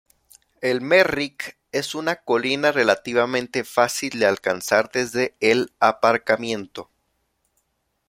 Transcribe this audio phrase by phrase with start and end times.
[0.61, 6.89] El Merrick es una colina relativamente fácil de alcanzar desde el aparcamiento.